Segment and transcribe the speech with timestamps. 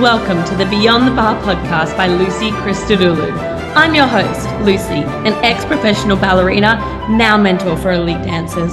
[0.00, 3.30] Welcome to the Beyond the Barre podcast by Lucy Christodoulou.
[3.76, 6.76] I'm your host, Lucy, an ex professional ballerina,
[7.10, 8.72] now mentor for elite dancers.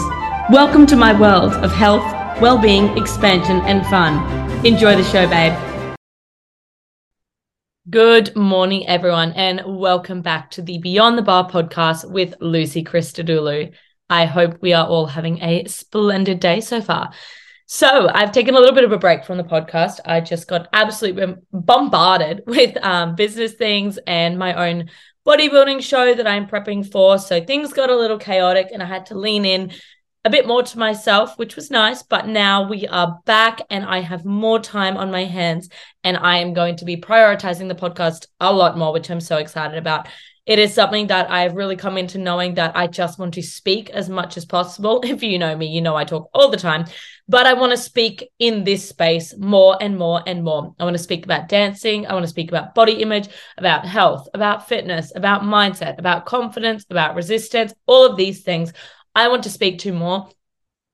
[0.49, 2.05] Welcome to my world of health,
[2.39, 4.65] well being, expansion, and fun.
[4.65, 5.53] Enjoy the show, babe.
[7.89, 13.73] Good morning, everyone, and welcome back to the Beyond the Barre podcast with Lucy Christodoulou.
[14.09, 17.11] I hope we are all having a splendid day so far.
[17.71, 19.99] So I've taken a little bit of a break from the podcast.
[20.03, 24.89] I just got absolutely bombarded with um, business things and my own
[25.23, 27.19] bodybuilding show that I'm prepping for.
[27.19, 29.71] So things got a little chaotic and I had to lean in
[30.25, 32.01] a bit more to myself, which was nice.
[32.01, 35.69] But now we are back and I have more time on my hands
[36.03, 39.37] and I am going to be prioritizing the podcast a lot more, which I'm so
[39.37, 40.07] excited about
[40.45, 43.89] it is something that I've really come into knowing that I just want to speak
[43.91, 45.01] as much as possible.
[45.05, 46.85] If you know me, you know I talk all the time,
[47.27, 50.73] but I want to speak in this space more and more and more.
[50.79, 52.07] I want to speak about dancing.
[52.07, 56.85] I want to speak about body image, about health, about fitness, about mindset, about confidence,
[56.89, 58.73] about resistance, all of these things
[59.15, 60.29] I want to speak to more.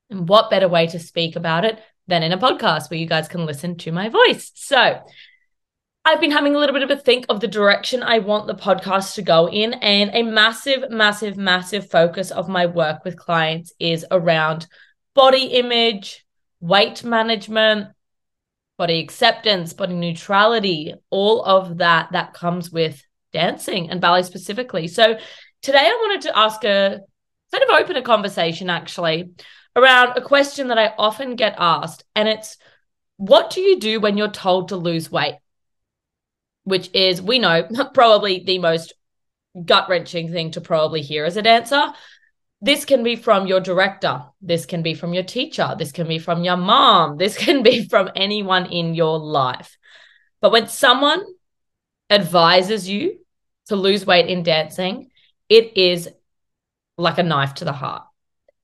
[0.09, 3.27] And what better way to speak about it than in a podcast where you guys
[3.27, 4.51] can listen to my voice?
[4.55, 5.01] So,
[6.07, 8.53] I've been having a little bit of a think of the direction I want the
[8.53, 9.73] podcast to go in.
[9.73, 14.67] And a massive, massive, massive focus of my work with clients is around
[15.15, 16.23] body image,
[16.59, 17.87] weight management,
[18.77, 23.03] body acceptance, body neutrality, all of that that comes with
[23.33, 24.87] dancing and ballet specifically.
[24.87, 25.17] So
[25.63, 26.99] today I wanted to ask a
[27.51, 29.31] kind of open a conversation actually
[29.75, 32.03] around a question that I often get asked.
[32.15, 32.57] And it's
[33.17, 35.37] what do you do when you're told to lose weight?
[36.65, 38.93] Which is, we know, probably the most
[39.63, 41.93] gut wrenching thing to probably hear as a dancer.
[42.61, 44.23] This can be from your director.
[44.41, 45.75] This can be from your teacher.
[45.77, 47.17] This can be from your mom.
[47.25, 49.77] This can be from anyone in your life.
[50.41, 51.23] But when someone
[52.09, 53.19] advises you
[53.67, 55.09] to lose weight in dancing,
[55.49, 56.09] it is
[56.97, 58.03] like a knife to the heart.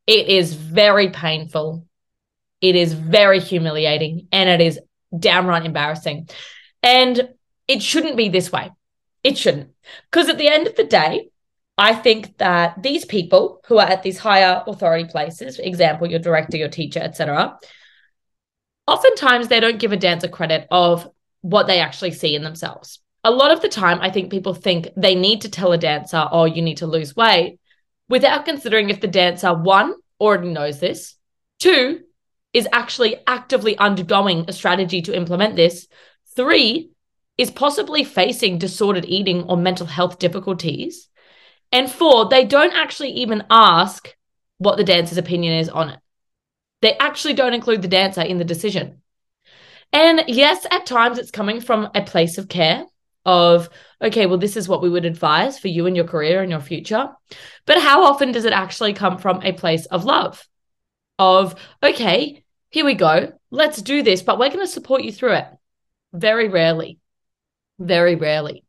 [0.08, 1.86] It is very painful.
[2.59, 4.80] It is very humiliating and it is
[5.18, 6.30] downright embarrassing.
[6.84, 7.30] And
[7.72, 8.70] it shouldn't be this way.
[9.24, 9.70] It shouldn't.
[10.12, 11.30] Because at the end of the day,
[11.78, 16.20] I think that these people who are at these higher authority places, for example, your
[16.20, 17.58] director, your teacher, etc.,
[18.88, 21.09] oftentimes they don't give a dancer credit of
[21.40, 23.00] what they actually see in themselves.
[23.24, 26.28] A lot of the time, I think people think they need to tell a dancer,
[26.30, 27.59] oh, you need to lose weight,
[28.09, 31.16] without considering if the dancer, one, already knows this,
[31.59, 32.02] two,
[32.53, 35.88] is actually actively undergoing a strategy to implement this,
[36.36, 36.91] three,
[37.41, 41.09] is possibly facing disordered eating or mental health difficulties.
[41.72, 44.16] And four, they don't actually even ask
[44.59, 46.00] what the dancer's opinion is on it.
[46.84, 49.02] They actually don't include the dancer in the decision.
[49.91, 52.85] And yes, at times it's coming from a place of care
[53.25, 53.69] of,
[54.00, 56.59] okay, well, this is what we would advise for you and your career and your
[56.59, 57.09] future.
[57.66, 60.47] But how often does it actually come from a place of love?
[61.18, 65.34] Of, okay, here we go, let's do this, but we're going to support you through
[65.34, 65.47] it.
[66.13, 67.01] Very rarely.
[67.81, 68.64] Very rarely.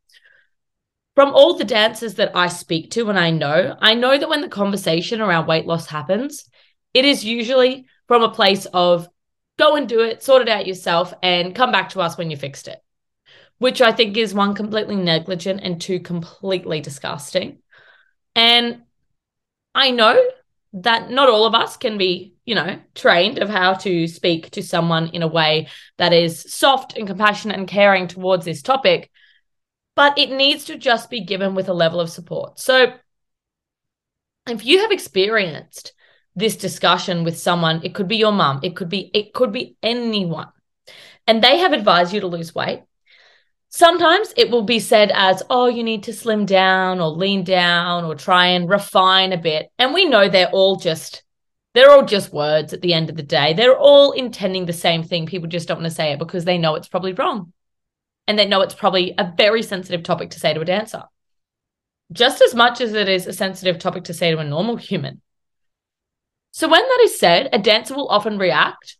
[1.15, 4.41] From all the dancers that I speak to and I know, I know that when
[4.41, 6.49] the conversation around weight loss happens,
[6.95, 9.07] it is usually from a place of
[9.59, 12.39] go and do it, sort it out yourself, and come back to us when you
[12.39, 12.79] fixed it,
[13.59, 17.59] which I think is one, completely negligent, and two, completely disgusting.
[18.35, 18.85] And
[19.75, 20.19] I know
[20.75, 24.63] that not all of us can be, you know, trained of how to speak to
[24.63, 25.69] someone in a way
[25.99, 29.11] that is soft and compassionate and caring towards this topic,
[29.95, 32.59] but it needs to just be given with a level of support.
[32.59, 32.95] So
[34.49, 35.93] if you have experienced
[36.35, 39.77] this discussion with someone, it could be your mum, it could be it could be
[39.83, 40.49] anyone,
[41.27, 42.83] and they have advised you to lose weight,
[43.75, 48.05] Sometimes it will be said as, oh, you need to slim down or lean down
[48.05, 49.73] or try and refine a bit.
[49.79, 51.23] And we know they're all just
[51.73, 53.55] they're all just words at the end of the day.
[53.55, 55.25] They're all intending the same thing.
[55.25, 57.55] People just don't want to say it because they know it's probably wrong.
[58.29, 61.05] And they know it's probably a very sensitive topic to say to a dancer.
[62.13, 65.23] Just as much as it is a sensitive topic to say to a normal human.
[66.51, 68.99] So when that is said, a dancer will often react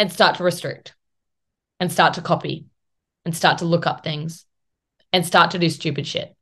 [0.00, 0.96] and start to restrict
[1.78, 2.66] and start to copy
[3.24, 4.44] and start to look up things
[5.12, 6.34] and start to do stupid shit,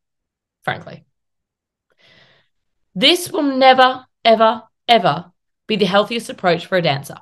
[0.63, 1.05] frankly.
[2.95, 5.33] This will never, ever, ever
[5.67, 7.17] be the healthiest approach for a dancer.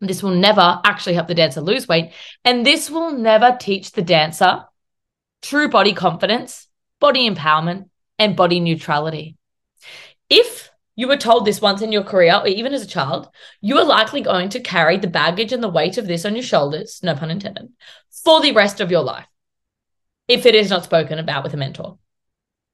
[0.00, 2.12] This will never actually help the dancer lose weight.
[2.44, 4.64] And this will never teach the dancer
[5.42, 6.68] true body confidence,
[7.00, 7.88] body empowerment,
[8.18, 9.36] and body neutrality.
[10.28, 13.28] If you were told this once in your career, or even as a child,
[13.60, 16.42] you are likely going to carry the baggage and the weight of this on your
[16.42, 17.68] shoulders, no pun intended,
[18.24, 19.26] for the rest of your life.
[20.26, 21.98] If it is not spoken about with a mentor,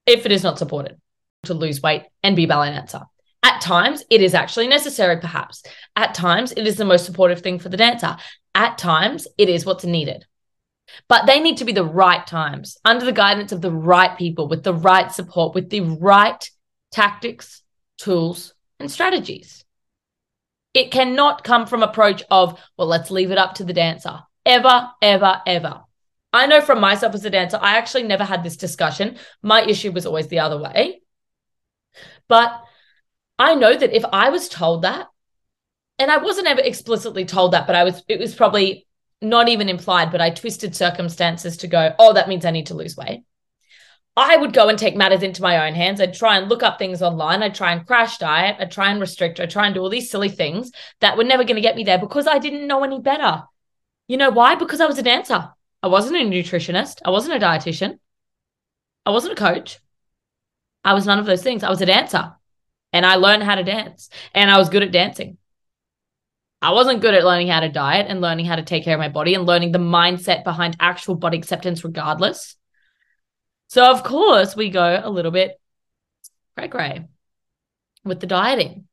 [0.06, 0.98] if it is not supported
[1.44, 3.02] to lose weight and be ballet dancer.
[3.42, 5.64] At times, it is actually necessary, perhaps.
[5.96, 8.16] At times, it is the most supportive thing for the dancer.
[8.54, 10.24] At times, it is what's needed.
[11.08, 14.46] But they need to be the right times, under the guidance of the right people,
[14.46, 16.48] with the right support, with the right
[16.92, 17.61] tactics,
[17.98, 19.64] tools, and strategies.
[20.74, 24.20] It cannot come from approach of, well, let's leave it up to the dancer.
[24.44, 25.82] Ever, ever, ever.
[26.32, 29.18] I know from myself as a dancer, I actually never had this discussion.
[29.42, 31.02] My issue was always the other way.
[32.26, 32.62] But
[33.38, 35.08] I know that if I was told that,
[35.98, 38.86] and I wasn't ever explicitly told that, but I was, it was probably
[39.20, 42.74] not even implied, but I twisted circumstances to go, oh, that means I need to
[42.74, 43.24] lose weight.
[44.16, 46.00] I would go and take matters into my own hands.
[46.00, 47.42] I'd try and look up things online.
[47.42, 48.56] I'd try and crash diet.
[48.60, 49.40] I'd try and restrict.
[49.40, 50.70] I'd try and do all these silly things
[51.00, 53.44] that were never going to get me there because I didn't know any better.
[54.08, 54.54] You know why?
[54.54, 55.48] Because I was a dancer.
[55.82, 57.00] I wasn't a nutritionist.
[57.04, 57.98] I wasn't a dietitian.
[59.06, 59.78] I wasn't a coach.
[60.84, 61.62] I was none of those things.
[61.62, 62.34] I was a dancer
[62.92, 65.38] and I learned how to dance and I was good at dancing.
[66.60, 69.00] I wasn't good at learning how to diet and learning how to take care of
[69.00, 72.56] my body and learning the mindset behind actual body acceptance, regardless.
[73.72, 75.58] So, of course, we go a little bit
[76.54, 77.06] cray cray
[78.04, 78.86] with the dieting.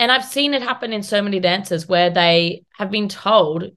[0.00, 3.70] And I've seen it happen in so many dancers where they have been told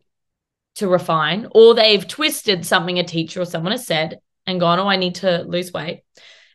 [0.78, 4.88] to refine, or they've twisted something a teacher or someone has said and gone, Oh,
[4.88, 6.02] I need to lose weight.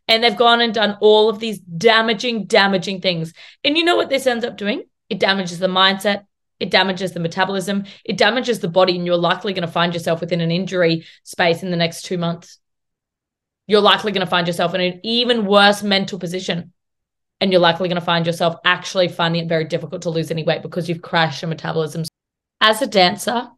[0.08, 3.35] And they've gone and done all of these damaging, damaging things.
[3.62, 4.82] And you know what this ends up doing?
[5.08, 6.25] It damages the mindset,
[6.58, 10.20] it damages the metabolism, it damages the body, and you're likely going to find yourself
[10.20, 12.58] within an injury space in the next two months
[13.67, 16.73] you're likely going to find yourself in an even worse mental position.
[17.41, 20.43] And you're likely going to find yourself actually finding it very difficult to lose any
[20.43, 22.05] weight because you've crashed your metabolism.
[22.61, 23.49] As a dancer,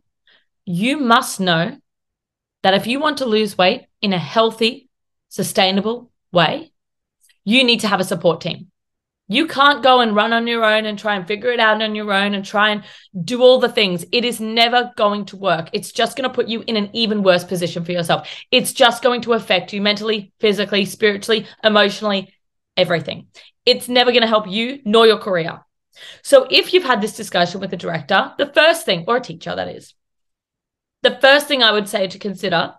[0.65, 1.79] you must know
[2.63, 4.89] that if you want to lose weight in a healthy,
[5.29, 6.73] sustainable way,
[7.45, 8.71] you need to have a support team.
[9.29, 11.95] You can't go and run on your own and try and figure it out on
[11.95, 12.83] your own and try and
[13.25, 14.07] do all the things.
[14.11, 15.69] It is never going to work.
[15.75, 18.29] It's just going to put you in an even worse position for yourself.
[18.51, 22.35] It's just going to affect you mentally, physically, spiritually, emotionally,
[22.77, 23.27] everything.
[23.67, 25.61] It's never going to help you nor your career.
[26.23, 29.55] So if you've had this discussion with a director, the first thing, or a teacher,
[29.55, 29.93] that is,
[31.03, 32.75] the first thing I would say to consider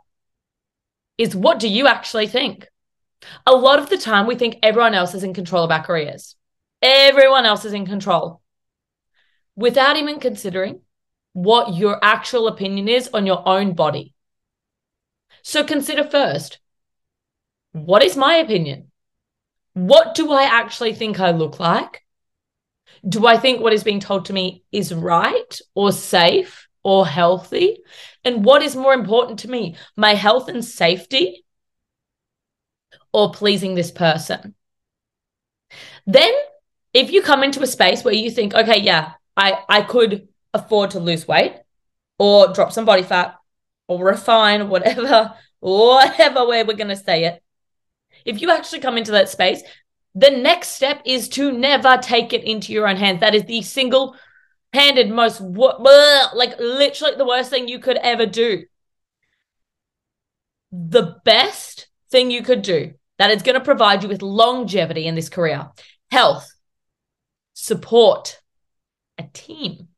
[1.17, 2.67] is what do you actually think?
[3.45, 6.35] A lot of the time, we think everyone else is in control of our careers.
[6.81, 8.41] Everyone else is in control
[9.55, 10.81] without even considering
[11.33, 14.13] what your actual opinion is on your own body.
[15.41, 16.59] So consider first
[17.71, 18.91] what is my opinion?
[19.73, 22.03] What do I actually think I look like?
[23.07, 27.79] Do I think what is being told to me is right or safe or healthy?
[28.23, 31.45] And what is more important to me, my health and safety
[33.13, 34.55] or pleasing this person?
[36.07, 36.33] Then
[36.93, 40.91] if you come into a space where you think, okay, yeah, I, I could afford
[40.91, 41.55] to lose weight
[42.17, 43.35] or drop some body fat
[43.87, 47.43] or refine, whatever, whatever way we're going to say it.
[48.25, 49.61] If you actually come into that space,
[50.15, 53.19] the next step is to never take it into your own hands.
[53.21, 54.15] That is the single
[54.73, 58.65] handed most, like literally the worst thing you could ever do.
[60.71, 65.15] The best thing you could do that is going to provide you with longevity in
[65.15, 65.69] this career,
[66.11, 66.51] health,
[67.59, 68.39] support,
[69.17, 69.89] a team,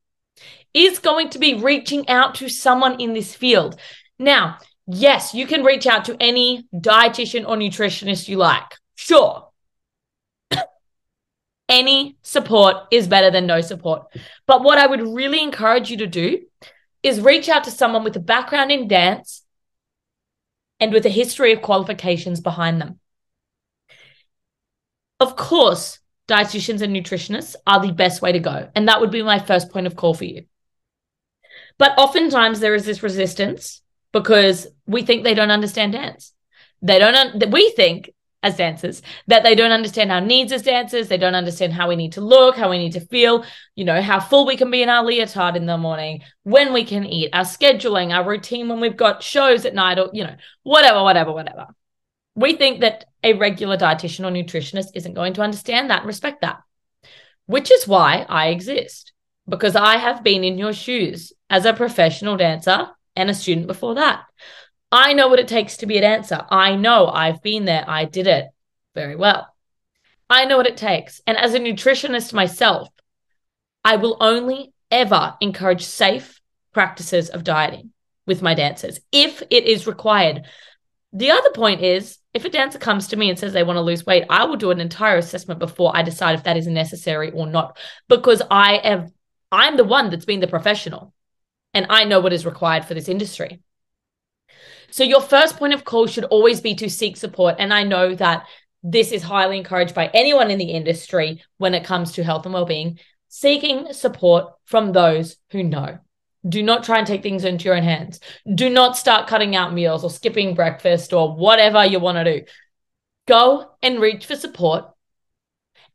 [0.74, 3.80] is going to be reaching out to someone in this field.
[4.18, 8.66] Now, yes, you can reach out to any dietitian or nutritionist you like.
[8.96, 9.50] Sure.
[11.70, 14.08] any support is better than no support.
[14.48, 16.40] But what I would really encourage you to do
[17.04, 19.44] is reach out to someone with a background in dance
[20.80, 23.00] and with a history of qualifications behind them.
[25.20, 26.01] Of course,
[26.32, 28.70] dietitians and nutritionists are the best way to go.
[28.76, 30.46] And that would be my first point of call for you.
[31.78, 36.34] But oftentimes there is this resistance because we think they don't understand dance.
[36.82, 38.12] They don't, un- we think
[38.44, 41.08] as dancers that they don't understand our needs as dancers.
[41.08, 43.46] They don't understand how we need to look, how we need to feel,
[43.76, 46.84] you know, how full we can be in our leotard in the morning, when we
[46.84, 50.36] can eat, our scheduling, our routine when we've got shows at night, or, you know,
[50.64, 51.68] whatever, whatever, whatever.
[52.36, 56.42] We think that a regular dietitian or nutritionist isn't going to understand that and respect
[56.42, 56.62] that,
[57.46, 59.12] which is why I exist,
[59.48, 63.96] because I have been in your shoes as a professional dancer and a student before
[63.96, 64.24] that.
[64.92, 66.46] I know what it takes to be a dancer.
[66.50, 67.86] I know I've been there.
[67.88, 68.48] I did it
[68.96, 69.48] very well.
[70.30, 71.22] I know what it takes.
[71.28, 72.90] And as a nutritionist myself,
[73.84, 76.40] I will only ever encourage safe
[76.74, 77.92] practices of dieting
[78.26, 80.44] with my dancers if it is required.
[81.14, 83.82] The other point is if a dancer comes to me and says they want to
[83.82, 87.32] lose weight, I will do an entire assessment before I decide if that is necessary
[87.32, 89.12] or not because I have
[89.52, 91.14] I'm the one that's been the professional
[91.74, 93.62] and I know what is required for this industry.
[94.92, 98.16] So your first point of call should always be to seek support and I know
[98.16, 98.48] that
[98.84, 102.54] this is highly encouraged by anyone in the industry when it comes to health and
[102.54, 106.00] well-being seeking support from those who know.
[106.48, 108.20] Do not try and take things into your own hands.
[108.54, 112.46] Do not start cutting out meals or skipping breakfast or whatever you want to do.
[113.28, 114.86] Go and reach for support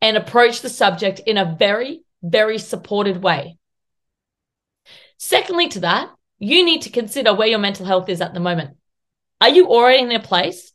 [0.01, 3.59] and approach the subject in a very, very supported way.
[5.19, 8.77] Secondly, to that, you need to consider where your mental health is at the moment.
[9.41, 10.73] Are you already in a place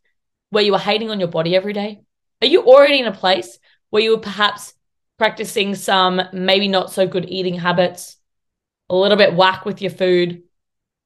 [0.50, 2.02] where you are hating on your body every day?
[2.42, 3.60] Are you already in a place
[3.90, 4.74] where you are perhaps
[5.18, 8.18] practicing some maybe not so good eating habits,
[8.92, 10.44] a little bit whack with your food,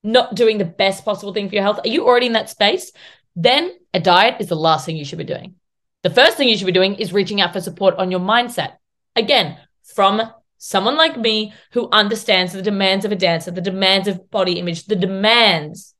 [0.03, 1.79] not doing the best possible thing for your health?
[1.83, 2.91] Are you already in that space?
[3.35, 5.55] Then a diet is the last thing you should be doing.
[6.03, 8.73] The first thing you should be doing is reaching out for support on your mindset.
[9.15, 10.21] Again, from
[10.57, 14.85] someone like me who understands the demands of a dancer, the demands of body image,
[14.85, 15.93] the demands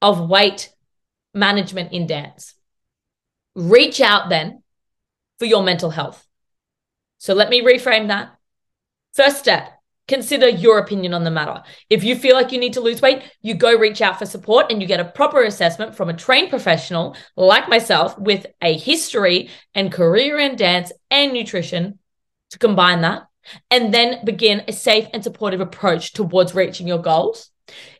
[0.00, 0.70] of weight
[1.34, 2.54] management in dance.
[3.54, 4.62] Reach out then
[5.38, 6.26] for your mental health.
[7.18, 8.36] So let me reframe that.
[9.14, 9.70] First step,
[10.12, 11.62] consider your opinion on the matter.
[11.88, 14.70] If you feel like you need to lose weight, you go reach out for support
[14.70, 19.48] and you get a proper assessment from a trained professional like myself with a history
[19.74, 21.98] and career in dance and nutrition
[22.50, 23.22] to combine that
[23.70, 27.51] and then begin a safe and supportive approach towards reaching your goals.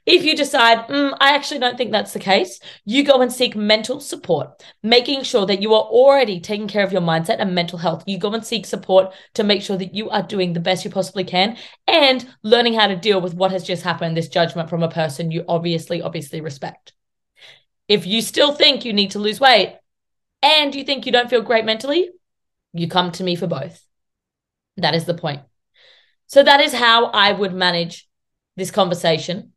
[0.05, 3.55] If you decide, mm, I actually don't think that's the case, you go and seek
[3.55, 7.79] mental support, making sure that you are already taking care of your mindset and mental
[7.79, 8.03] health.
[8.07, 10.91] You go and seek support to make sure that you are doing the best you
[10.91, 14.83] possibly can and learning how to deal with what has just happened, this judgment from
[14.83, 16.93] a person you obviously, obviously respect.
[17.87, 19.79] If you still think you need to lose weight
[20.43, 22.11] and you think you don't feel great mentally,
[22.73, 23.87] you come to me for both.
[24.77, 25.43] That is the point.
[26.27, 28.09] So that is how I would manage
[28.57, 29.52] this conversation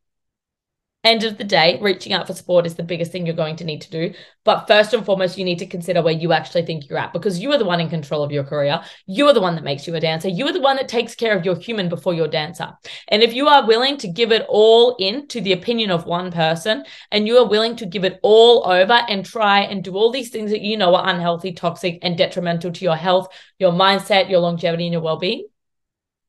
[1.05, 3.63] end of the day, reaching out for support is the biggest thing you're going to
[3.63, 4.13] need to do.
[4.43, 7.39] But first and foremost, you need to consider where you actually think you're at because
[7.39, 8.81] you are the one in control of your career.
[9.05, 10.27] You are the one that makes you a dancer.
[10.27, 12.73] You are the one that takes care of your human before your dancer.
[13.07, 16.31] And if you are willing to give it all in to the opinion of one
[16.31, 20.11] person and you are willing to give it all over and try and do all
[20.11, 23.27] these things that you know are unhealthy, toxic, and detrimental to your health,
[23.59, 25.45] your mindset, your longevity, and your well being,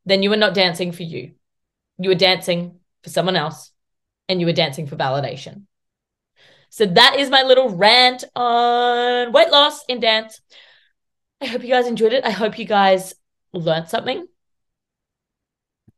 [0.04, 1.32] then you are not dancing for you.
[1.98, 3.72] You are dancing for someone else
[4.28, 5.62] and you were dancing for validation.
[6.70, 10.40] So that is my little rant on weight loss in dance.
[11.40, 12.24] I hope you guys enjoyed it.
[12.24, 13.14] I hope you guys
[13.52, 14.26] learned something.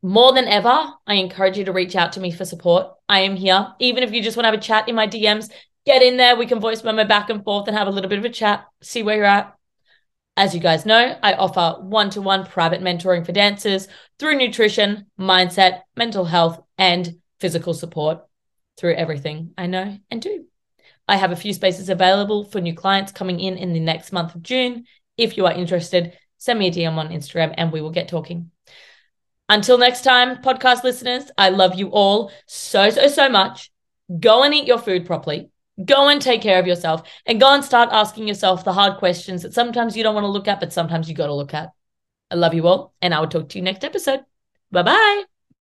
[0.03, 2.93] More than ever, I encourage you to reach out to me for support.
[3.09, 3.75] I am here.
[3.81, 5.51] Even if you just want to have a chat in my DMs,
[5.85, 6.37] get in there.
[6.37, 8.65] We can voice memo back and forth and have a little bit of a chat,
[8.81, 9.55] see where you're at.
[10.37, 13.89] As you guys know, I offer one to one private mentoring for dancers
[14.21, 18.25] through nutrition, mindset, mental health, and physical support
[18.77, 20.45] through everything I know and do.
[21.07, 24.35] I have a few spaces available for new clients coming in in the next month
[24.35, 24.85] of June.
[25.17, 28.51] If you are interested, send me a DM on Instagram and we will get talking.
[29.49, 33.71] Until next time, podcast listeners, I love you all so, so, so much.
[34.21, 35.51] Go and eat your food properly.
[35.83, 39.43] Go and take care of yourself and go and start asking yourself the hard questions
[39.43, 41.71] that sometimes you don't want to look at, but sometimes you got to look at.
[42.31, 44.25] I love you all, and I will talk to you next episode.
[44.71, 45.38] Bye bye.